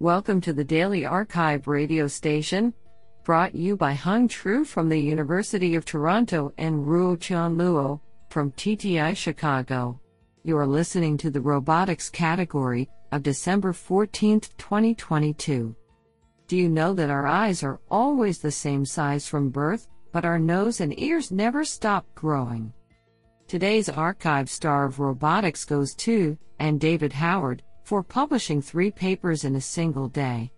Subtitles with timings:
[0.00, 2.72] Welcome to the Daily Archive radio station,
[3.24, 7.98] brought you by Hung Tru from the University of Toronto and Ruo Chan Luo
[8.30, 10.00] from TTI Chicago.
[10.44, 15.74] You are listening to the robotics category of December 14, 2022.
[16.46, 20.38] Do you know that our eyes are always the same size from birth, but our
[20.38, 22.72] nose and ears never stop growing?
[23.48, 29.56] Today's archive star of robotics goes to, and David Howard, for publishing three papers in
[29.56, 30.52] a single day.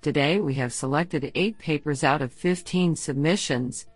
[0.00, 3.86] Today we have selected eight papers out of 15 submissions.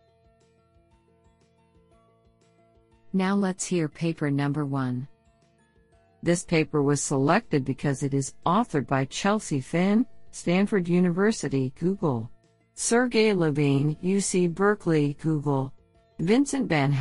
[3.13, 5.09] Now let's hear paper number one.
[6.23, 12.31] This paper was selected because it is authored by Chelsea Finn, Stanford University, Google,
[12.75, 15.73] Sergey Levine, UC Berkeley, Google,
[16.21, 16.93] Vincent Van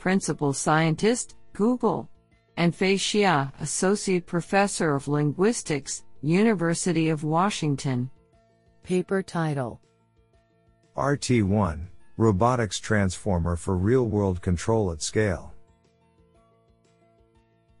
[0.00, 2.10] Principal Scientist, Google,
[2.56, 8.10] and Fei Xia, Associate Professor of Linguistics, University of Washington.
[8.82, 9.80] Paper title
[10.96, 15.54] RT1 Robotics Transformer for Real World Control at Scale.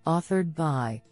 [0.06, 1.02] Authored by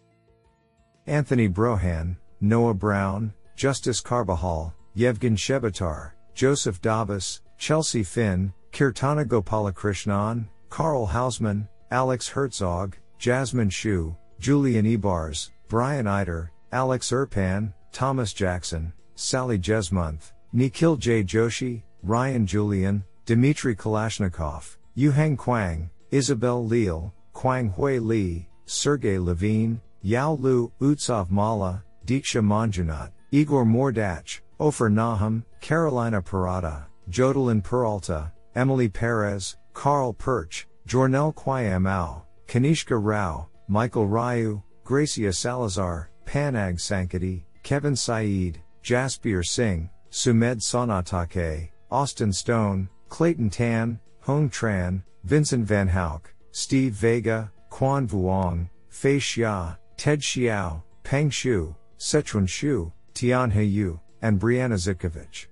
[1.07, 11.07] Anthony Brohan, Noah Brown, Justice Carbajal, Yevgen Chebotar, Joseph Dabis, Chelsea Finn, Keerthana Gopalakrishnan, Carl
[11.07, 20.31] Hausman, Alex Herzog, Jasmine Hsu, Julian Ibarz, Brian Eider, Alex Irpan, Thomas Jackson, Sally Jesmonth,
[20.53, 21.23] Nikhil J.
[21.23, 30.71] Joshi, Ryan Julian, Dmitry Kalashnikov, Yuheng Kuang, Isabel Leal, Kuang-Huei Lee, Sergey Levine, Yao Lu,
[30.81, 40.11] Utsav Malla, Deeksha Manjunath, Igor Mordatch, Ofir Nachum, Carolina Parada, Jodilyn Peralta, Emily Perez, Karl
[40.11, 49.89] Pertsch, Jornell Quiambao, Kanishka Rao, Michael Ryoo, Grecia Salazar, Pannag Sanketi, Kevin Sayed, Jaspiar Singh,
[50.09, 59.15] Sumedh Sontakke, Austin Stone, Clayton Tan, Huong Tran, Vincent Vanhoucke, Steve Vega, Quan Vuong, Fei
[59.15, 65.45] Xia, Ted Xiao, Peng Xu, Sichun Xu, Tian Yu, and Brianna Zitkovich.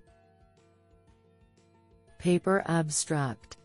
[2.18, 3.56] Paper Abstract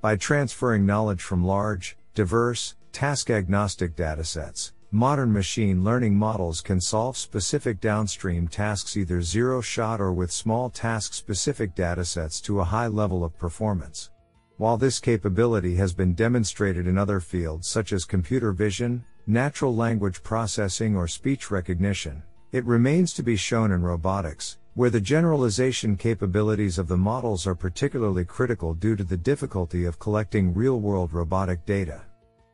[0.00, 7.16] By transferring knowledge from large, diverse, task agnostic datasets, modern machine learning models can solve
[7.16, 12.86] specific downstream tasks either zero shot or with small task specific datasets to a high
[12.86, 14.10] level of performance.
[14.58, 20.22] While this capability has been demonstrated in other fields such as computer vision, natural language
[20.22, 26.78] processing, or speech recognition, it remains to be shown in robotics, where the generalization capabilities
[26.78, 31.66] of the models are particularly critical due to the difficulty of collecting real world robotic
[31.66, 32.02] data.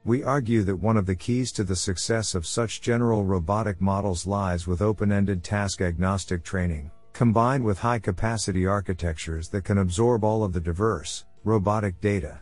[0.05, 4.27] We argue that one of the keys to the success of such general robotic models
[4.27, 10.25] lies with open ended task agnostic training, combined with high capacity architectures that can absorb
[10.25, 12.41] all of the diverse, robotic data.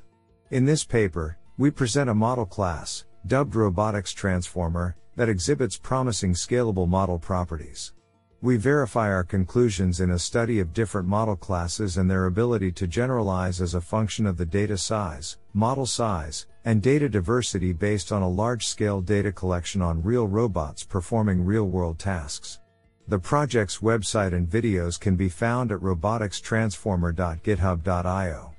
[0.51, 6.89] In this paper, we present a model class, dubbed Robotics Transformer, that exhibits promising scalable
[6.89, 7.93] model properties.
[8.43, 12.87] We verify our conclusions in a study of different model classes and their ability to
[12.87, 18.21] generalize as a function of the data size, model size, and data diversity based on
[18.21, 22.61] a large scale data collection on real robots performing real world tasks.
[23.09, 28.53] The project's website and videos can be found at roboticstransformer.github.io.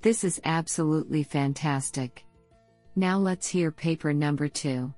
[0.00, 2.24] This is absolutely fantastic.
[2.96, 4.92] Now let's hear paper number two.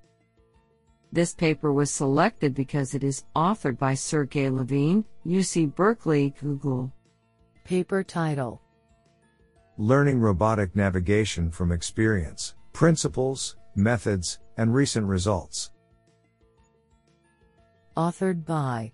[1.17, 6.93] This paper was selected because it is authored by Sergey Levine, UC Berkeley, Google.
[7.65, 8.61] Paper title
[9.79, 15.71] Learning Robotic Navigation from Experience, Principles, Methods, and Recent Results.
[17.97, 18.93] Authored by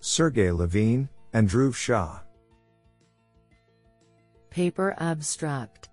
[0.00, 2.20] Sergey Levine and Dhruv Shah.
[4.50, 5.88] Paper Abstract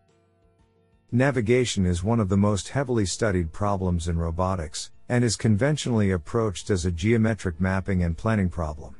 [1.13, 6.69] Navigation is one of the most heavily studied problems in robotics, and is conventionally approached
[6.69, 8.96] as a geometric mapping and planning problem.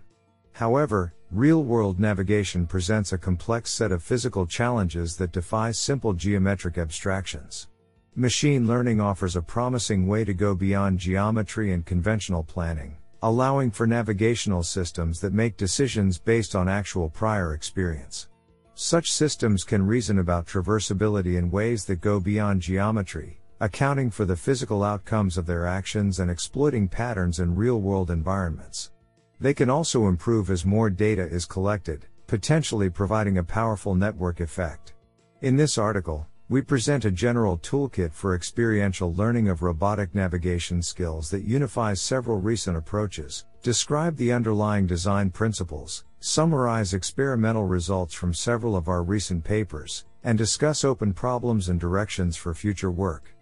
[0.54, 6.78] However, real world navigation presents a complex set of physical challenges that defy simple geometric
[6.78, 7.68] abstractions.
[8.16, 13.86] Machine learning offers a promising way to go beyond geometry and conventional planning, allowing for
[13.86, 18.30] navigational systems that make decisions based on actual prior experience.
[18.76, 24.36] Such systems can reason about traversability in ways that go beyond geometry, accounting for the
[24.36, 28.92] physical outcomes of their actions and exploiting patterns in real world environments.
[29.40, 34.94] They can also improve as more data is collected, potentially providing a powerful network effect.
[35.42, 41.30] In this article, we present a general toolkit for experiential learning of robotic navigation skills
[41.32, 48.76] that unifies several recent approaches, describe the underlying design principles, summarize experimental results from several
[48.76, 53.35] of our recent papers, and discuss open problems and directions for future work.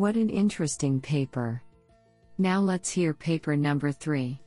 [0.00, 1.62] What an interesting paper.
[2.38, 4.40] Now let's hear paper number three.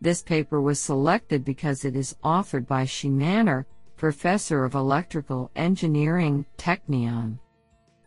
[0.00, 3.66] This paper was selected because it is authored by Mannor,
[3.96, 7.40] Professor of Electrical Engineering, Technion.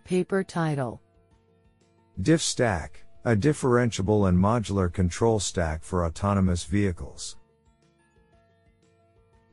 [0.05, 1.01] Paper title
[2.21, 7.35] Diff Stack, a differentiable and modular control stack for autonomous vehicles.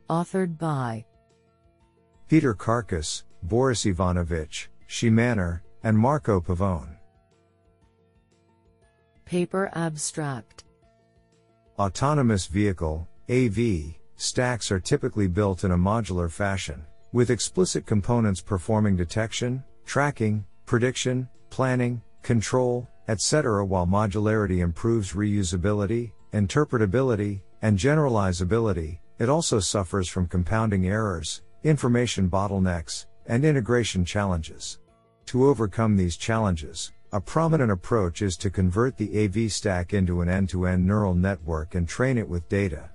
[0.08, 1.04] Authored by
[2.28, 6.96] Peter Karkus, Boris Ivanovic, Szymanor, and Marco Pavone.
[9.24, 10.64] Paper abstract
[11.78, 18.96] Autonomous vehicle, AV, stacks are typically built in a modular fashion, with explicit components performing
[18.96, 23.64] detection, tracking, prediction, planning, control, etc.
[23.64, 33.06] While modularity improves reusability, interpretability, and generalizability, it also suffers from compounding errors, information bottlenecks,
[33.26, 34.80] and integration challenges.
[35.26, 40.28] To overcome these challenges, a prominent approach is to convert the AV stack into an
[40.28, 42.90] end to end neural network and train it with data.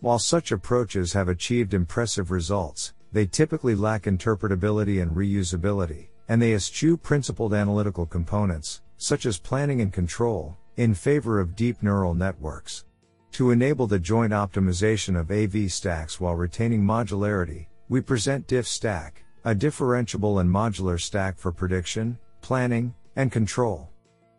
[0.00, 6.54] While such approaches have achieved impressive results, they typically lack interpretability and reusability, and they
[6.54, 12.84] eschew principled analytical components, such as planning and control, in favor of deep neural networks.
[13.32, 19.22] To enable the joint optimization of AV stacks while retaining modularity, we present Diff Stack,
[19.46, 23.88] a differentiable and modular stack for prediction, planning, and control.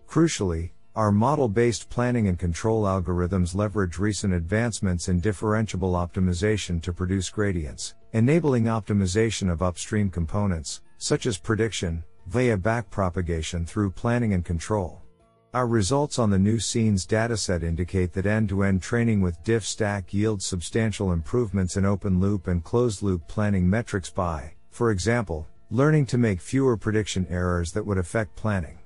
[0.06, 6.92] Crucially, our model based planning and control algorithms leverage recent advancements in differentiable optimization to
[6.92, 14.44] produce gradients, enabling optimization of upstream components, such as prediction, via backpropagation through planning and
[14.44, 15.01] control.
[15.54, 20.13] Our results on the nuScenes dataset indicate that end to end training with diff stack
[20.13, 26.06] yields substantial improvements in open loop and closed loop planning metrics by, for example, learning
[26.06, 28.78] to make fewer prediction errors that would affect planning.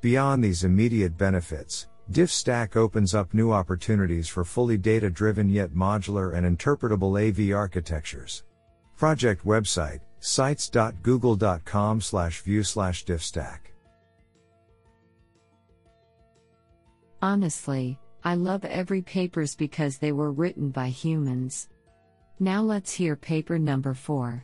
[0.00, 6.34] Beyond these immediate benefits, DiffStack opens up new opportunities for fully data driven yet modular
[6.34, 8.44] and interpretable AV architectures.
[8.96, 13.58] Project website sites.google.com slash view slash diffstack.
[17.20, 21.68] Honestly, I love every papers because they were written by humans.
[22.40, 24.42] Now let's hear paper number 4.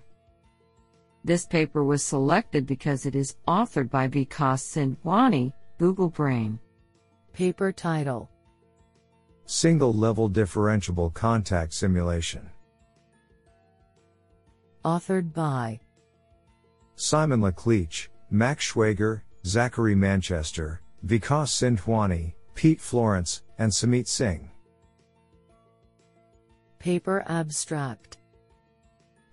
[1.24, 6.58] This paper was selected because it is authored by Vikas Sindhwani, Google Brain.
[7.32, 8.28] Paper title
[9.46, 12.50] Single Level Differentiable Contact Simulation.
[14.84, 15.80] Authored by
[16.96, 24.50] Simon Lecleach, Mac Schwager, Zachary Manchester, Vikas Sindhwani, Pete Florence, and Sumeet Singh.
[26.78, 28.18] Paper abstract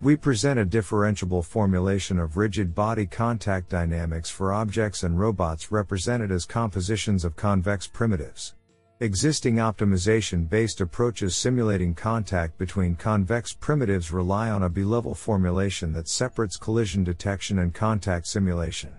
[0.02, 6.32] we present a differentiable formulation of rigid body contact dynamics for objects and robots represented
[6.32, 8.56] as compositions of convex primitives.
[9.02, 16.08] Existing optimization based approaches simulating contact between convex primitives rely on a bi-level formulation that
[16.08, 18.92] separates collision detection and contact simulation.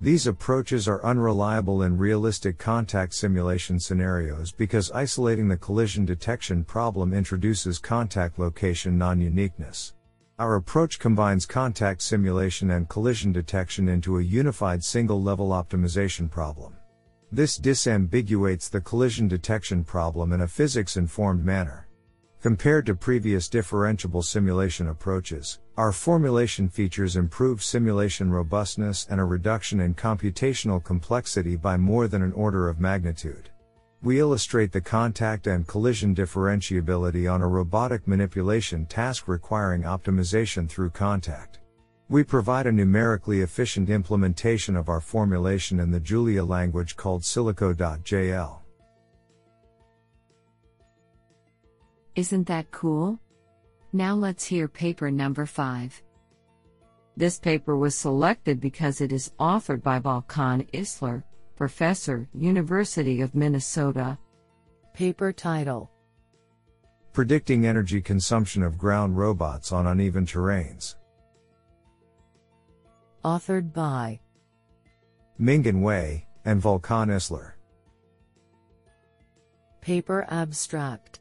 [0.00, 7.12] These approaches are unreliable in realistic contact simulation scenarios because isolating the collision detection problem
[7.12, 9.95] introduces contact location non uniqueness.
[10.38, 16.74] Our approach combines contact simulation and collision detection into a unified single level optimization problem.
[17.32, 21.88] This disambiguates the collision detection problem in a physics informed manner.
[22.42, 29.80] Compared to previous differentiable simulation approaches, our formulation features improved simulation robustness and a reduction
[29.80, 33.48] in computational complexity by more than an order of magnitude.
[34.06, 40.90] We illustrate the contact and collision differentiability on a robotic manipulation task requiring optimization through
[40.90, 41.58] contact.
[42.08, 48.62] We provide a numerically efficient implementation of our formulation in the Julia language called silico.jl.
[52.14, 53.18] Isn't that cool?
[53.92, 56.00] Now let's hear paper number 5.
[57.16, 61.24] This paper was selected because it is authored by Volkan Isler,
[61.56, 64.18] Professor, University of Minnesota.
[64.92, 65.90] Paper title
[67.14, 70.96] Predicting Energy Consumption of Ground Robots on Uneven Terrains.
[73.24, 74.20] Authored by
[75.40, 77.52] Minghan Wei and Volkan Isler.
[79.80, 81.20] Paper abstract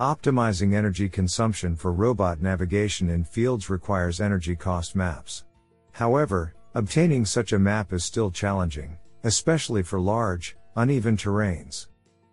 [0.00, 5.44] Optimizing energy consumption for robot navigation in fields requires energy cost maps.
[5.92, 11.86] However, obtaining such a map is still challenging, especially for large, uneven terrains.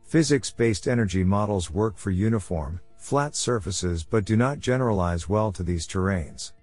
[0.04, 5.64] Physics based energy models work for uniform, flat surfaces but do not generalize well to
[5.64, 6.54] these terrains.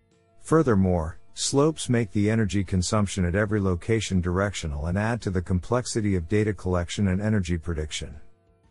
[0.40, 6.16] Furthermore, slopes make the energy consumption at every location directional and add to the complexity
[6.16, 8.14] of data collection and energy prediction.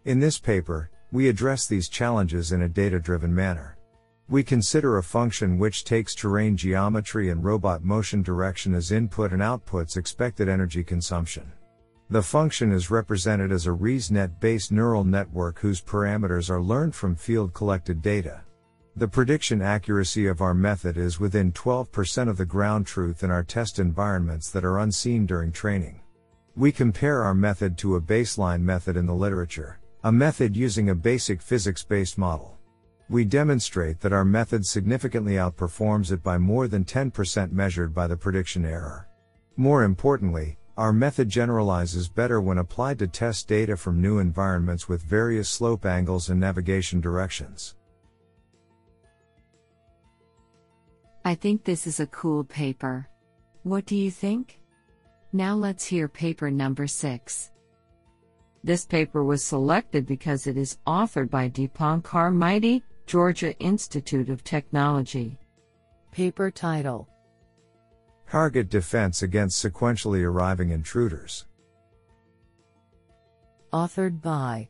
[0.05, 3.74] In this paper, we address these challenges in a data driven manner.
[4.27, 9.41] We consider a function which takes terrain geometry and robot motion direction as input and
[9.41, 11.51] outputs expected energy consumption.
[12.09, 17.15] The function is represented as a ResNet based neural network whose parameters are learned from
[17.15, 18.41] field collected data.
[18.95, 23.43] The prediction accuracy of our method is within 12% of the ground truth in our
[23.43, 26.01] test environments that are unseen during training.
[26.55, 30.95] We compare our method to a baseline method in the literature a method using a
[30.95, 32.54] basic physics-based model.
[33.07, 38.17] We demonstrate that our method significantly outperforms it by more than 10% measured by the
[38.17, 39.07] prediction error.
[39.57, 45.03] More importantly, our method generalizes better when applied to test data from new environments with
[45.03, 47.75] various slope angles and navigation directions.
[51.23, 53.07] I think this is a cool paper.
[53.63, 54.59] What do you think?
[55.31, 57.51] Now let's hear paper number 6.
[58.63, 65.37] This paper was selected because it is authored by Deepankar Maity, Georgia Institute of Technology.
[66.11, 67.07] Paper title
[68.27, 71.45] Target Defense Against Sequentially Arriving Intruders.
[73.71, 74.67] Authored by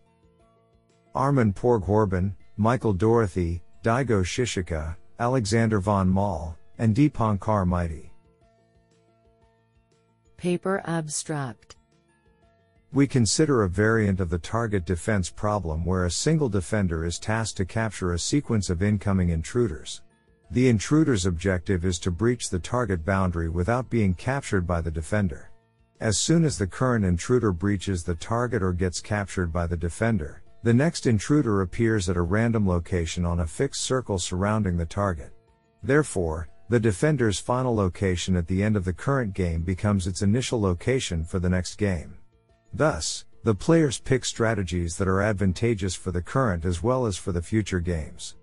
[1.15, 8.11] Arman Pourghorban, Michael Dorothy, Daigo Shishika, Alexander von Moll, and Deepankar Maity.
[10.35, 11.77] Paper abstract
[12.95, 17.57] we consider a variant of the target defense problem where a single defender is tasked
[17.57, 20.01] to capture a sequence of incoming intruders.
[20.51, 25.51] The intruder's objective is to breach the target boundary without being captured by the defender.
[25.99, 30.41] As soon as the current intruder breaches the target or gets captured by the defender,
[30.63, 35.33] the next intruder appears at a random location on a fixed circle surrounding the target.
[35.83, 40.61] Therefore, the defender's final location at the end of the current game becomes its initial
[40.61, 42.15] location for the next game.
[42.77, 47.31] Thus, the players pick strategies that are advantageous for the current as well as for
[47.31, 48.35] the future games.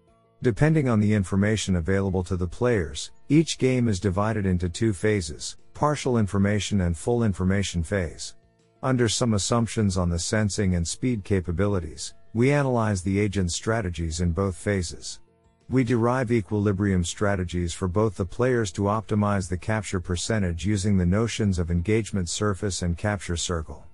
[0.43, 5.59] Depending on the information available to the players, each game is divided into two phases,
[5.75, 8.35] partial information and full information phase.
[8.83, 14.33] Under some assumptions on the sensing and speed capabilities, we analyze the agent's strategies in
[14.33, 15.21] both phases.
[15.69, 21.05] We derive equilibrium strategies for both the players to optimize the capture percentage using the
[21.05, 23.85] notions of engagement surface and capture circle.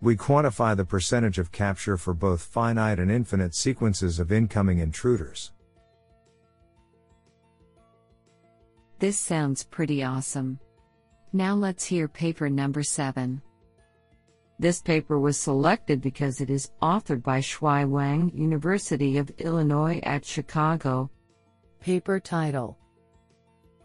[0.00, 5.52] We quantify the percentage of capture for both finite and infinite sequences of incoming intruders.
[8.98, 10.58] This sounds pretty awesome.
[11.32, 13.42] Now let's hear paper number 7.
[14.58, 20.24] This paper was selected because it is authored by Shuai Wang, University of Illinois at
[20.24, 21.10] Chicago.
[21.80, 22.78] Paper title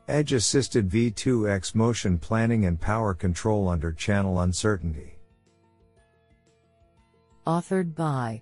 [0.07, 5.18] Edge Assisted V2X Motion Planning and Power Control Under Channel Uncertainty.
[7.47, 8.41] Authored by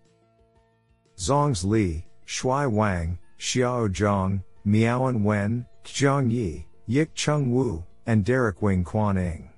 [1.17, 8.61] Zongze Li, Shuai Wang, Xiao Zhang, Miaowen Wen, Zhang Yi, Yik Chung Wu, and Derrick
[8.61, 9.49] Wing Kwan Ng.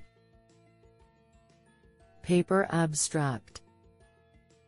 [2.21, 3.61] Paper Abstract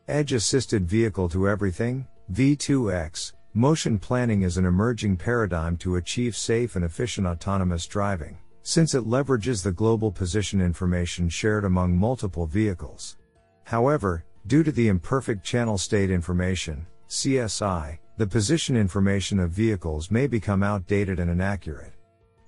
[0.08, 6.76] Edge Assisted Vehicle to Everything, V2X, motion planning is an emerging paradigm to achieve safe
[6.76, 13.18] and efficient autonomous driving, since it leverages the global position information shared among multiple vehicles.
[13.66, 20.26] However, Due to the imperfect channel state information, CSI, the position information of vehicles may
[20.26, 21.94] become outdated and inaccurate.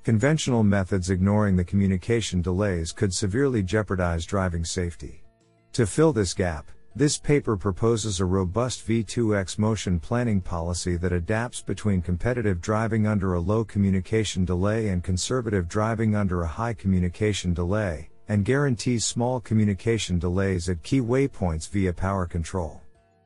[0.04, 5.24] Conventional methods ignoring the communication delays could severely jeopardize driving safety.
[5.74, 11.62] To fill this gap, this paper proposes a robust V2X motion planning policy that adapts
[11.62, 17.54] between competitive driving under a low communication delay and conservative driving under a high communication
[17.54, 22.82] delay, and guarantees small communication delays at key waypoints via power control.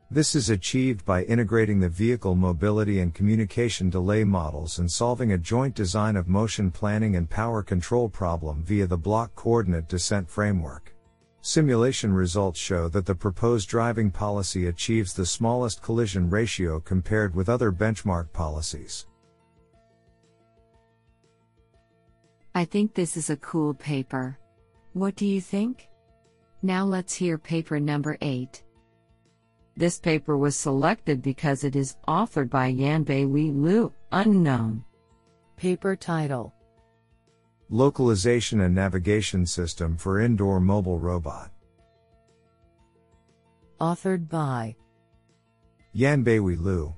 [0.09, 5.37] This is achieved by integrating the vehicle mobility and communication delay models and solving a
[5.37, 10.95] joint design of motion planning and power control problem via the block coordinate descent framework.
[11.41, 17.49] Simulation results show that the proposed driving policy achieves the smallest collision ratio compared with
[17.49, 19.07] other benchmark policies.
[22.55, 24.39] I think this is a cool paper.
[24.97, 25.89] What do you think?
[26.63, 28.63] Now let's hear paper number 8.
[29.75, 34.83] This paper was selected because it is authored by Yanbei Wei Lu, unknown.
[35.55, 36.51] Paper title
[37.69, 41.51] Localization and Navigation System for Indoor Mobile Robot.
[43.79, 44.75] Authored by
[45.95, 46.91] Yanbei Wei Lu.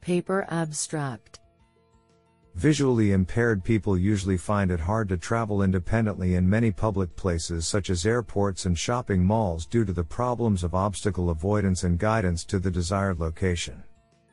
[0.00, 1.40] Paper abstract
[2.56, 7.90] Visually impaired people usually find it hard to travel independently in many public places such
[7.90, 12.58] as airports and shopping malls due to the problems of obstacle avoidance and guidance to
[12.58, 13.84] the desired location.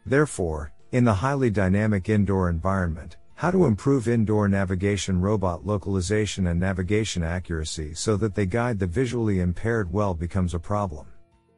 [0.06, 6.58] Therefore, in the highly dynamic indoor environment, how to improve indoor navigation robot localization and
[6.58, 11.08] navigation accuracy so that they guide the visually impaired well becomes a problem.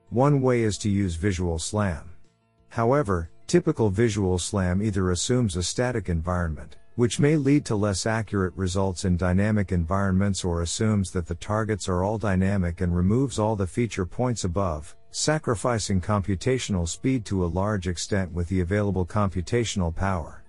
[0.10, 2.10] One way is to use Visual SLAM.
[2.69, 8.53] However, typical Visual SLAM either assumes a static environment, which may lead to less accurate
[8.55, 13.55] results in dynamic environments or assumes that the targets are all dynamic and removes all
[13.55, 19.93] the feature points above, sacrificing computational speed to a large extent with the available computational
[19.93, 20.43] power.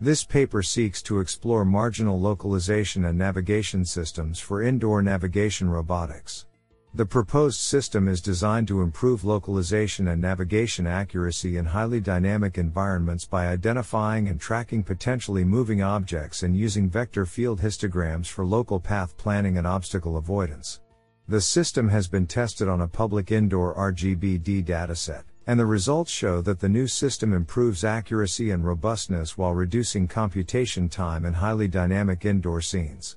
[0.00, 6.46] This paper seeks to explore marginal localization and navigation systems for indoor navigation robotics.
[6.94, 13.24] The proposed system is designed to improve localization and navigation accuracy in highly dynamic environments
[13.24, 19.16] by identifying and tracking potentially moving objects and using vector field histograms for local path
[19.16, 20.80] planning and obstacle avoidance.
[21.28, 26.42] The system has been tested on a public indoor RGBD dataset and the results show
[26.42, 32.26] that the new system improves accuracy and robustness while reducing computation time in highly dynamic
[32.26, 33.16] indoor scenes.